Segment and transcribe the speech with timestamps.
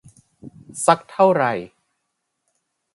[0.85, 1.43] สักเท่าไร